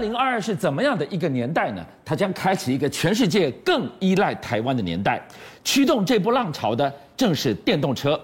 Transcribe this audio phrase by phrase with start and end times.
[0.00, 1.84] 零二二是怎么样的一个年代呢？
[2.04, 5.22] 它将开启一个全世界更依赖台湾的年代。
[5.62, 8.20] 驱动这波浪潮的正是电动车。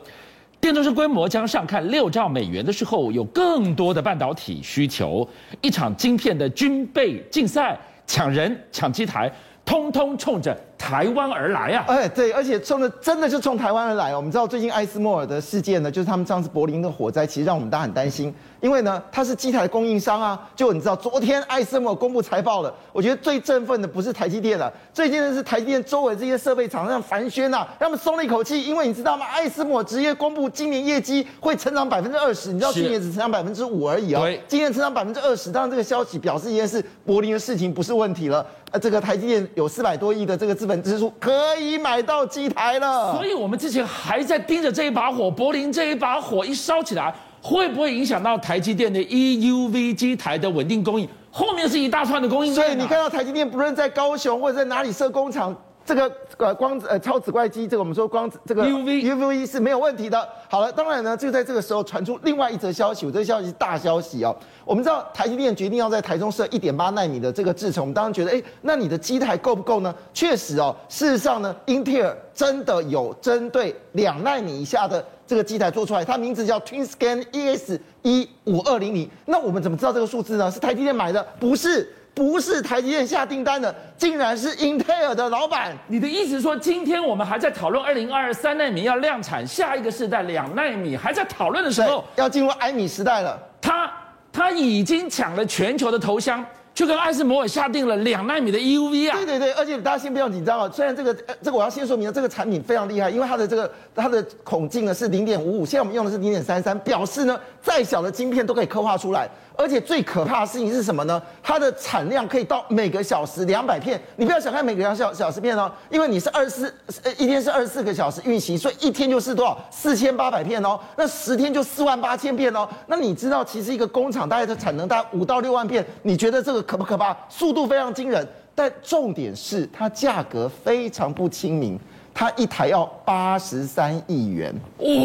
[0.59, 5.29] 电动车规模将上看六兆美元的时候，有更多的半导体需求。
[5.61, 9.31] 一场晶片的军备竞赛，抢人抢机台，
[9.65, 11.85] 通通冲着台湾而来啊！
[11.89, 14.17] 哎，对，而且冲的真的是冲台湾而来哦。
[14.17, 18.33] 我们知道最近艾斯莫尔的事件呢，就是他们上次柏林的火灾，其实让我们大家很担心。
[18.61, 20.49] 因为呢，它是机台的供应商啊。
[20.55, 22.73] 就你知道，昨天艾斯莫尔公布财报了。
[22.93, 28.63] 我觉得最振奋的不是台积电了，最近的是台积电周围这些设备厂商凡轩呐，让他们松了一口气。
[28.63, 29.27] 因为你知道吗？
[29.27, 34.21] 艾斯莫尔直接公布今年业绩会成长百分之二十，你知道去年只成长百分之五而已哦。
[34.21, 38.45] 对，今年成长百分之二十，当然这个消息表示一件事，柏林的事情不是问题了。
[38.73, 43.15] 呃，这个台积电有四百多亿的这个资本支出，可以买到机台了。
[43.15, 51.09] 所以我们之前还在盯着这一把火，柏林这一把火一烧起来，会不会影响到台积电的 EUV 机台的稳定供应？
[51.31, 52.67] 后面是一大串的供应链。
[52.67, 55.57] 所以你看到台积电不论在高雄或者在哪里设工厂。
[55.87, 60.29] 这个呃光呃超紫外机，这个我们说光这个 UV UV 是没有问题的。
[60.51, 64.37] 好了，当然呢，就在这个时候传出另外一则消息，我这个消息是大消息哦。
[64.65, 69.95] 我们知道台积电决定要在台中设一点八纳米的这个制程，我们当然觉得，哎，那你的机台够不够呢？
[70.13, 79.09] 确实哦，事实上呢，英特尔真的有针对两纳米以下的这个机台做出来，它名字叫 TWINSCAN ES 一五二零零。
[79.27, 80.51] 那我们怎么知道这个数字呢？
[80.51, 81.25] 是台积电买的？
[81.39, 81.93] 不是。
[82.17, 85.77] 不是台积电下订单的，竟然是英特尔的老板。
[85.87, 93.39] 你的意思是说，今天我们还在讨论二零二二三纳米要量产，下一个世代两纳米还在讨论的时候，要进入埃米时代了。
[93.61, 93.93] 他
[94.33, 96.43] 他已经抢了全球的头香。
[96.77, 99.17] 就跟艾斯摩尔下定了两纳米的 EUV 啊！
[99.17, 100.71] 对对对，而且大家先不要紧张啊。
[100.71, 109.27] 虽然这个这个我要先说明，这个产品非常厉害，因为它的这个它的孔径呢是零点五五，现在我们用的是零点三三，表示呢再小的晶片都可以刻画出来。
[109.59, 111.23] 而且最可怕的事情是什么呢？
[111.43, 113.99] 它的产量可以到每个小时两百片。
[114.17, 122.69] 你不要小看每个两小小时片哦，因为你是二十四呃一天是二十四个小时运行，所以一天就是多少四千八百片哦，那十天就四万八千片哦。
[122.87, 126.66] 那你知道其实一个工厂大概的产能大概五到六万片，你觉得这个？
[126.67, 127.17] 可不可怕？
[127.29, 131.79] 速度非常惊人，但重点是它价格非常不亲民，
[132.13, 134.55] 它一台要八十三亿元，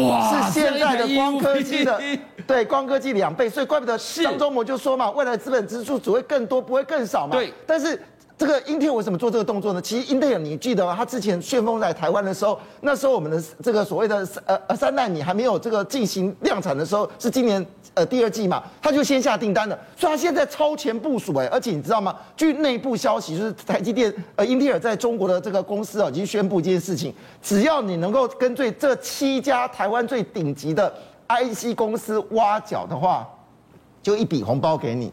[0.08, 2.00] 哇，是现在的光科技的，
[2.46, 7.36] 对，光科技两倍，所以怪不得张忠谋就说嘛，未来资本支出只会更多，不会更少嘛。
[7.36, 7.98] 对，但是。
[8.42, 9.80] 这个英特尔为什么做这个动作呢？
[9.80, 10.96] 其实英特尔，你记得吗？
[10.96, 17.64] 他之前旋风在台湾的时候，那时候我们的这个所谓的呃呃三奈米还没有这个进行量产的时候，是今年
[17.94, 22.16] 呃第二季嘛，他就先下订单了，所以他现在超前部署哎，而且你知道吗？
[22.36, 30.92] 据内部消息，就是台积电呃英特尔在中国的这个公司啊，已经宣布一件事情，只要你能够跟随这七家台湾最顶级的
[31.28, 33.24] IC 公司挖角的话，
[34.02, 35.12] 就一笔红包给你。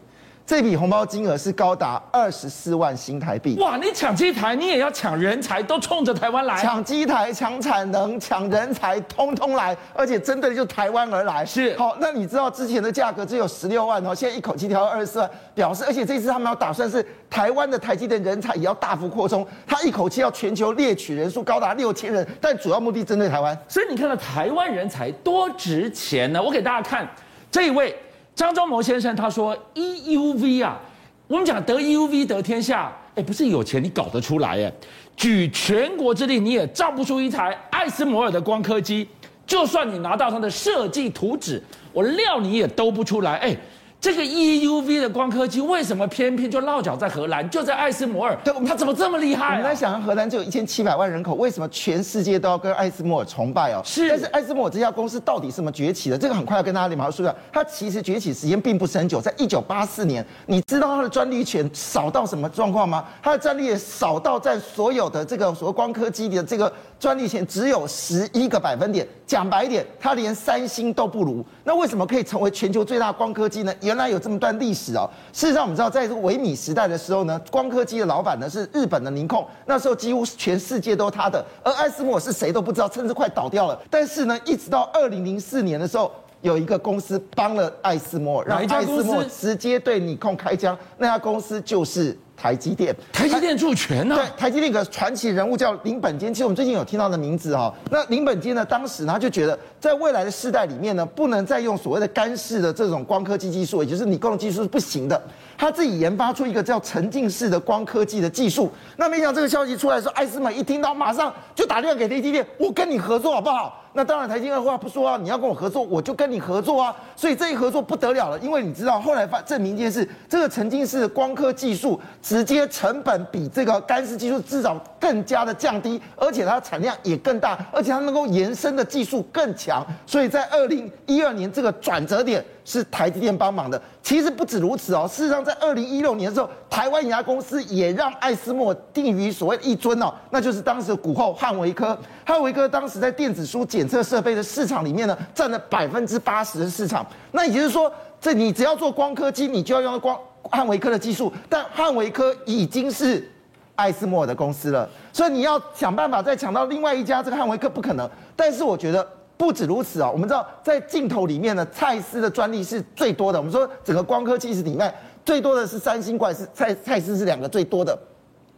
[0.50, 3.56] 这笔红包金额是高达二十四万新台币。
[3.60, 6.60] 哇，你抢机台，你也要抢人才，都冲着台湾来。
[6.60, 11.46] 抢机台、抢产能、抢人才，通通来，而且针对的就台湾而来。
[11.46, 11.78] 是。
[11.78, 23.56] 好，那你知道之前的价格只有十六万哦，现在一口气调到二十四万，表示而且这次他们要打算是台湾的台积电人才也要大幅扩充，他一口气要全球猎取人数高达六千人，但主要目的针对台湾。
[23.68, 26.42] 所以你看到台湾人才多值钱呢？
[26.42, 27.08] 我给大家看
[27.52, 27.96] 这一位。
[28.40, 30.80] 张忠谋先生他说：“EUV 啊，
[31.26, 34.72] 我们讲得 EUV 得天下，哎，不是有钱你搞得出来哎，
[35.14, 39.06] 举全国之力你也造不出一台爱斯摩尔的光刻机，
[39.46, 41.62] 就算你拿到它的设计图纸，
[41.92, 43.54] 我料你也兜不出来哎。”
[44.00, 48.34] 这个 EUV 的光刻机为什么偏偏就落脚在荷兰，就在艾斯摩尔？
[48.42, 49.50] 对，他怎么这么厉害啊？
[49.50, 53.82] 我们来想，荷兰只有一千七百万人口，为什么全世界都要跟艾斯摩尔崇拜哦？
[53.84, 54.08] 是。
[54.08, 56.16] 但是艾斯摩尔这家公司到底是怎么崛起的？
[56.16, 57.34] 这个很快要跟大家马上说一下。
[57.52, 60.24] 它其实崛起时间并不是很久，在一九八四年。
[60.46, 63.04] 你知道它的专利权少到什么状况吗？
[63.22, 69.06] 它的专利也少到在所有的这个所谓光刻机的这个专利权只有十一个百分点。
[69.26, 71.44] 讲白一点，它连三星都不如。
[71.62, 73.72] 那为什么可以成为全球最大光刻机呢？
[73.90, 75.10] 原来有这么段历史哦。
[75.32, 81.44] 事实上，我们知道，在这个微米时代的时候呢，光刻机的老板呢是日本的宁控，那时候几乎全世界都是他的。
[81.64, 83.76] 而艾斯摩尔是谁都不知道，甚至快倒掉了。
[83.90, 90.78] 但是呢，一直到二零零四年的时候，有一个公司帮了艾斯摩尔，让艾斯摩尔直接对尼控开枪。
[90.98, 92.16] 那家公司就是。
[92.40, 94.16] 台积电，台积电助权呢？
[94.16, 97.70] 对，台积电一个传奇人物叫林本坚，其实我们最近有听到的名字哈。
[97.90, 105.22] 那林本坚呢，当时他就觉得，在未来的世代里面呢，不能再用所谓的干式的这种光刻机技术，也就是你光技术是不行的。
[105.60, 108.72] 他自己研发出一个叫沉浸式的光科技的技术。
[108.96, 113.76] 那没想到这个消息出来的时候，艾斯曼一听到，马上就打电话给台积电，我跟你合作好不好？
[113.92, 116.96] 那当然，台积电二话不说啊，你要跟我合作，我就跟你合作啊。
[117.14, 129.84] 所以这一合作不得了了，因为你知道后来发证明一件事，这个沉浸式的光刻技术直接成本比这个干式技术至少更加的降低，而且它产量也更大，而且它能够延伸的技术更强。
[130.06, 133.80] 所以在二零一二年这个转折点是台积电帮忙的。
[134.02, 141.98] 其实不止如此哦，事实上在二零一六年的时候，台湾一家公司也让艾斯莫定于所谓一尊哦，那就是当时的股后汉维科。
[142.24, 147.04] 汉维科当时在电子书检测设备的市场里面呢，占了百分之八十的市场。
[147.32, 151.32] 那也就是说，这你只要做光刻机，你就要用光汉维科的技术。
[151.48, 153.28] 但汉维科已经是
[153.74, 158.08] 艾斯莫尔的公司了，所以你要想办法再抢到另外一家这个汉维科不可能。
[158.36, 159.06] 但是我觉得
[159.40, 163.38] 不止如此啊，我们知道在镜头里面呢，蔡司的专利是最多的。
[163.38, 164.94] 我们说整个光刻机是里面
[165.24, 167.98] 最多的是三星，怪是蔡蔡司是两个最多的。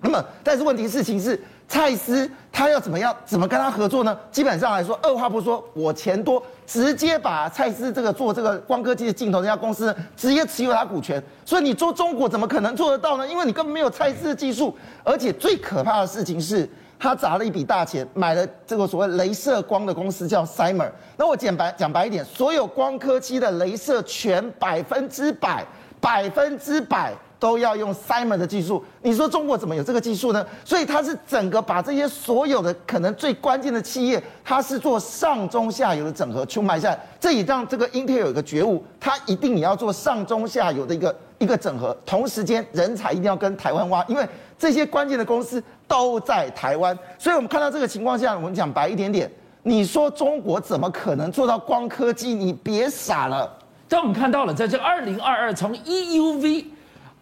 [0.00, 1.40] 那么，但是问题事情是。
[1.68, 3.16] 蔡司他要怎么样？
[3.24, 4.14] 怎么跟他合作呢？
[4.30, 11.22] 基本上来说，二话不说，我钱多，直接把蔡司这个做这个光刻机的镜头这家公司呢，直接持有他股权。
[11.46, 13.26] 所以你做中国怎么可能做得到呢？
[13.26, 14.76] 因为你根本没有蔡司的技术。
[15.02, 16.68] 而且最可怕的事情是，
[17.02, 20.88] 他砸了一笔大钱，买了这个所谓镭射光的公司叫 Cymer。
[21.16, 25.66] 那我简白讲白一点，所有光刻机的镭射全百分之百，
[26.00, 27.12] 百分之百。
[27.40, 30.46] 都要用 Cymer 的技术，你说中国怎么有这个技术呢？
[30.64, 37.00] 所以它是整个把这些所有的可能最关键的企业，它是做上中下游的整合，去买下来。
[37.18, 41.12] 这也让这个 Intel 有一个觉悟，它一定也要做上中下游的一个
[41.42, 44.24] 一个整合，同时间人才一定要跟台湾挖，因为
[44.56, 46.96] 这些关键的公司都在台湾。
[47.18, 49.28] 所以我们看到这个情况下，我们讲白一点点，
[49.64, 52.32] 你说中国怎么可能做到光科技？
[52.32, 53.52] 你别傻了。
[53.88, 56.66] 但我们看到了，在这二零二二从 EUV。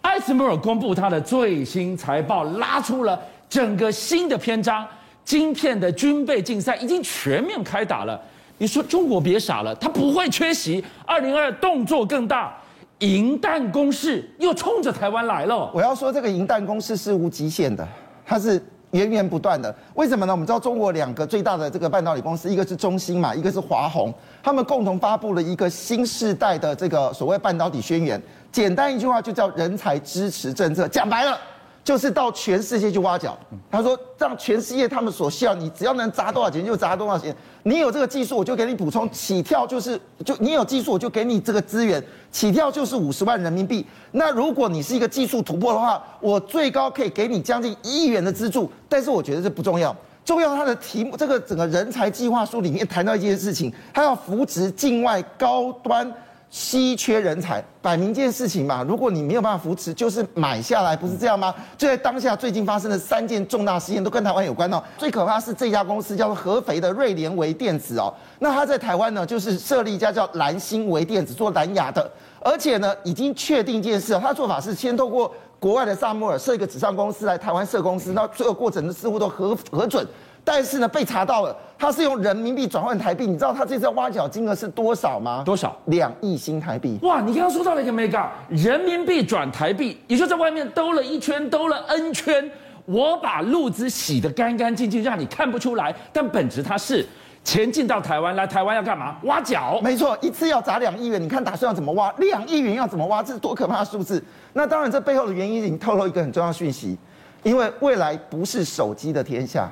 [0.03, 3.19] 艾斯摩尔公布他的最新财报，拉出了
[3.49, 4.87] 整个新的篇章。
[5.25, 8.21] 晶片的军备竞赛已经全面开打了。
[8.59, 10.85] 你说中国别傻了，他不会缺席。
[11.07, 12.55] 二零二二动作更大，
[13.01, 15.71] 银弹攻势又冲着台湾来了。
[15.75, 17.87] 我要说，这个银弹攻势是无极限的，
[18.25, 18.63] 它是。
[18.93, 20.33] 源源不断的，为什么呢？
[20.33, 24.13] 我们知道中国两个最大的这个半导体公司，一个是中芯嘛，一个是华虹，
[24.43, 28.21] 他们共同发布了一个新世代的这个所谓半导体宣言，
[28.51, 31.39] 简单一句话就叫人才支持政策，讲白了。
[31.83, 33.37] 就是到全世界去挖角，
[33.71, 37.35] 他说让全世界他们所需要，你只要能砸多少钱就砸多少钱。
[37.63, 39.11] 你有这个技术，我就给你补充。
[39.11, 42.03] 起跳就是就你有技术，我就给你这个资源。
[42.31, 43.85] 起跳就是五十万人民币。
[44.13, 48.71] 那如果你是一个技术突破的话，我最高可以给你将近一亿元的资助。
[48.89, 49.95] 但是我觉得这不重要，
[50.25, 56.13] 重要它的题目，这个整个人才计划书里面谈到一件事情，它要扶植境外高端。
[56.51, 58.85] 稀缺人才，摆明一件事情嘛。
[58.87, 61.55] 如果你没有办法扶持，就是买下来，不是这样吗？
[61.79, 64.83] 就在当下，最近发生的三件重大事件都跟台湾有关哦。
[64.99, 68.13] 最可怕是这家公司叫做合肥的瑞联微电子哦。
[68.41, 72.11] 那他在台湾呢，就是设立一家叫蓝星微电子做蓝牙的，
[72.41, 80.05] 而且呢，已经确定一件事，他的做法是先透过国外的萨摩尔设一个纸上公司来台湾设公司，那所有过程似乎都核核准。
[80.43, 83.27] 但是呢，被查到了，他是用人民币转换台币。
[83.27, 85.43] 你知道他这次挖角金额是多少吗？
[85.45, 85.77] 多少？
[85.85, 86.99] 两亿新台币。
[87.03, 87.21] 哇！
[87.21, 92.51] 你刚刚说到了一个 mega，人民币转台币，也就在外面兜了一圈，兜了 N 圈，
[92.87, 95.95] 我把路子洗得干干净净，让你看不出来。
[96.11, 97.07] 但本质它是
[97.51, 99.17] 钱进到台湾来，台湾要干嘛？
[99.25, 99.81] 挖角。
[99.83, 102.09] 没错，一次要砸两亿元，你看打算要怎么挖？
[102.19, 103.21] 两亿元要怎么挖？
[103.25, 104.23] 这是多可怕的数字！
[104.53, 106.97] 那当然，这背后的原因已经透露一个很重要的讯息，
[107.43, 109.69] 因为未来不是手机的天下。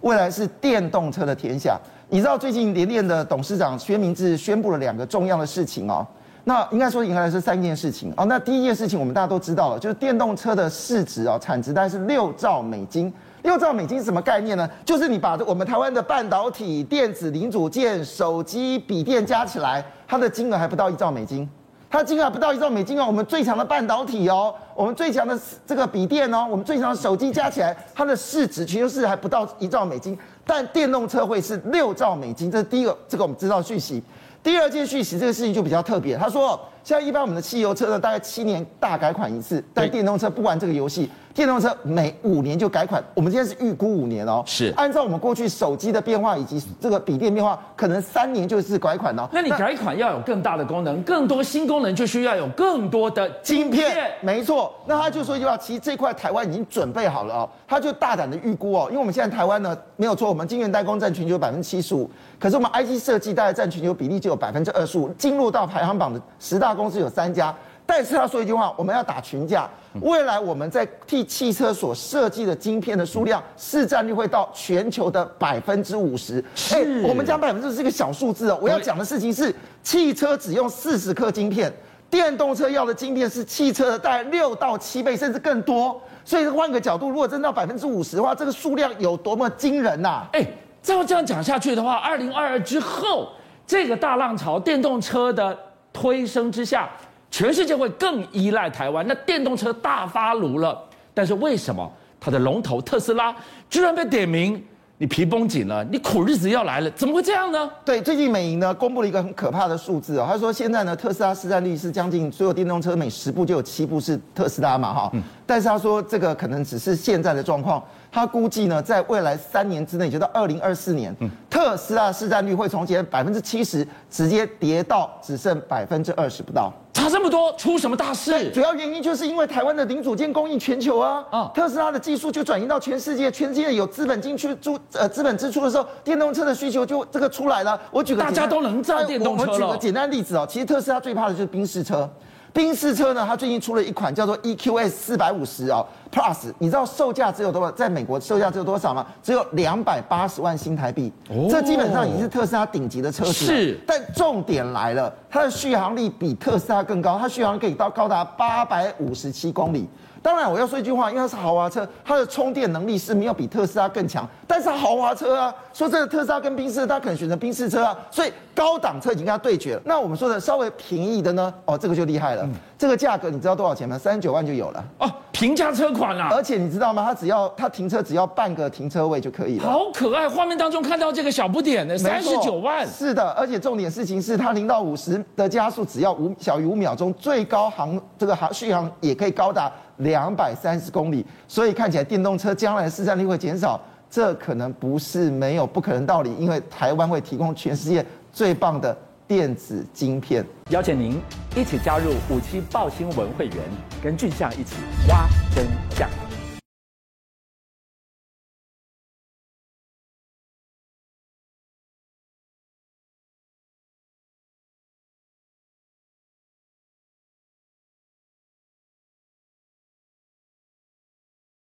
[0.00, 1.78] 未来是电动车的天下。
[2.08, 6.06] 你知道最近联电的董事长薛明志宣布了两个重要的事情哦。
[6.44, 8.24] 那应该说应该是三件事情哦。
[8.24, 13.12] 那第一件事情我们大家都知道了，就是电动车的市值哦，产值大概是六兆美金。
[13.48, 14.68] 六兆美金是什么概念呢？
[14.84, 21.48] 就是你把我们台湾的半导体、电子零组件、手机、笔电加起来，它的金额还不到一兆美金。
[21.88, 30.14] 它金额不到一兆美金哦，我们最强的半导体哦，我们最强的这个笔电哦，我们最强的手机加起来，它的市值全球市值还不到一兆美金，
[30.44, 34.02] 但电动车会是六兆美金，这是第一个，这个我们知道讯息。
[34.42, 41.10] 第二件讯息，这个事情就比较特别，他说，像一般我们的汽油车呢，大概七年大改款一次，但电动车不玩这个游戏。
[41.34, 44.42] 电动车每五年就改款，我们今天是预估五年哦。
[44.44, 49.28] 是按照我们过去手机的变化以及这个笔电变化，可能三年就是改款哦。
[49.30, 54.10] 那你改款要有更大的功能，更多新功能就需要有更多的晶片。
[54.20, 57.48] 没错，那他就说一句话，其实这块台湾已经准备好了哦。
[57.68, 67.54] 他就大胆的预估哦，因为我们现在台湾呢没有错，我们晶圆代工占全球百分之七十五，可是我们 IC 设计大概占全球比例就有百分之二十五，进入到排行榜的十大公司有三家。
[67.84, 69.66] 但是他说一句话，我们要打群架，
[70.02, 76.44] 未来我们在替汽车所设计的晶片的数量市占率会到全球的百分之五十。
[76.70, 78.58] 哎，我们讲百分之是一个小数字哦。
[78.60, 81.72] 我要讲的事情是，汽车只用四十颗晶片，
[82.10, 85.98] 电动车要的晶片是汽车的大概六到七倍，甚至更多。
[86.26, 90.28] 所以换个角度，如果增到百分之五十的话，这个数量有多么惊人呐、啊？
[90.34, 90.46] 哎，
[90.82, 93.30] 照这样讲下去的话，二零二二之后，
[93.66, 95.58] 这个大浪潮，电动车的
[95.98, 96.88] 推升之下。
[97.30, 100.82] 全世界会更依赖台湾，那电动车大发炉了。
[101.12, 103.34] 但是为什么它的龙头特斯拉
[103.68, 104.64] 居然被点名？
[105.00, 107.70] 你皮绷紧了，你苦日子要来了，怎么会这样呢？
[107.84, 126.70] 对，最近美银呢公布了一个很可怕的数字哦，他说现在呢特斯拉市占率是将近所有电动车每十部就有七部是特斯拉嘛哈，嗯、但是他说这个可能只是现在的状况，他估计呢在未来三年之内，就到二零二四年，嗯、特斯拉市占率会从前百分之七十直接跌到只剩百分之二十不到。
[126.92, 128.50] 差这么多，出什么大事？
[128.50, 137.80] 主要原因就是因为台湾的零组件供应全球啊，啊，特斯拉的技术就转移到全世界，全世界有资本进去注呃资本支出的时候，电动车的需求就这个出来了。
[137.90, 139.52] 我举个大家都能造电动车了。
[139.52, 142.06] 我举个简单例子哦，其实特斯拉最怕的就是冰士车。
[142.52, 147.70] 宾士车呢，它最近出了一款叫做 EQS 四百五十哦 Plus，你知道售价只有多少？
[147.70, 149.06] 在美国售价只有多少吗？
[149.22, 151.12] 只有两百八十万新台币。
[151.28, 153.32] 哦，这基本上已经是特斯拉顶级的车子。
[153.32, 159.88] 是，但重点来了，它的续航力比特斯拉更高，它续航可以到高达八百五十七公里。
[160.20, 164.28] 当然，我要说一句话，因为它是豪华车，它的充电能力是没有比特斯拉更强。
[164.48, 167.96] 但是豪华车啊，说这个特斯拉跟宾士，它可能选择宾士车啊。
[168.10, 169.82] 所以高档车已经跟它对决了。
[169.84, 171.54] 那我们说的稍微便宜的呢？
[171.66, 172.42] 哦，这个就厉害了。
[172.42, 173.98] 嗯、这个价格你知道多少钱吗？
[173.98, 174.84] 三十九万就有了。
[174.98, 176.34] 哦，平价车款啦、啊。
[176.36, 177.04] 而且你知道吗？
[177.04, 179.64] 它只要它停车只要半个停车位就可以了。
[179.64, 182.86] 好可爱，画面当中看到这个小不点的三十九万。
[182.86, 189.70] 是的，而且重点事情是它零到五十的加速只要五小于五秒钟，最高航这个航续航也可以高达。
[189.98, 198.96] 两百三十公里，所以看起来电动车将来的市占率会减少，这可能不是没有不可能道理，因为台湾会提供全世界最棒的
[199.28, 200.42] 电子晶片。
[200.70, 201.20] 邀请您
[201.54, 203.56] 一起加入五七报新闻会员，
[204.02, 205.87] 跟俊相一起挖真。